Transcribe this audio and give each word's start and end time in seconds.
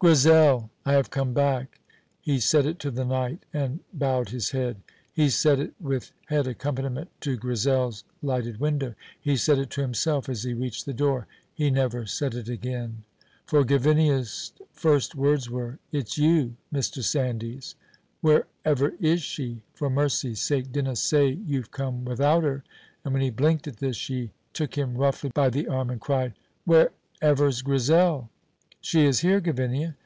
"Grizel, 0.00 0.68
I 0.84 0.92
have 0.92 1.08
come 1.08 1.32
back." 1.32 1.80
He 2.20 2.38
said 2.38 2.66
it 2.66 2.78
to 2.80 2.90
the 2.90 3.06
night, 3.06 3.44
and 3.54 3.80
bowed 3.94 4.28
his 4.28 4.50
head. 4.50 4.82
He 5.10 5.30
said 5.30 5.58
it 5.58 5.72
with 5.80 6.12
head 6.26 6.46
accompaniment 6.46 7.08
to 7.22 7.38
Grizel's 7.38 8.04
lighted 8.22 8.60
window. 8.60 8.94
He 9.18 9.38
said 9.38 9.58
it 9.58 9.70
to 9.70 9.80
himself 9.80 10.28
as 10.28 10.42
he 10.42 10.52
reached 10.52 10.84
the 10.84 10.92
door. 10.92 11.26
He 11.54 11.70
never 11.70 12.04
said 12.04 12.34
it 12.34 12.50
again. 12.50 13.04
For 13.46 13.64
Gavinia's 13.64 14.52
first 14.74 15.14
words 15.14 15.48
were: 15.48 15.78
"It's 15.90 16.18
you, 16.18 16.56
Mr. 16.70 17.02
Sandys! 17.02 17.74
Wherever 18.20 18.90
is 19.00 19.22
she? 19.22 19.62
For 19.72 19.88
mercy's 19.88 20.42
sake, 20.42 20.70
dinna 20.70 20.96
say 20.96 21.28
you've 21.30 21.70
come 21.70 22.04
without 22.04 22.44
her!" 22.44 22.62
And 23.06 23.14
when 23.14 23.22
he 23.22 23.30
blinked 23.30 23.66
at 23.68 23.78
this, 23.78 23.96
she 23.96 24.32
took 24.52 24.74
him 24.76 24.98
roughly 24.98 25.30
by 25.32 25.48
the 25.48 25.66
arm 25.66 25.88
and 25.88 25.98
cried, 25.98 26.34
"Wherever's 26.66 27.62
Grizel?" 27.62 28.28
"She 28.86 29.06
is 29.06 29.20
here, 29.20 29.40
Gavinia." 29.40 29.96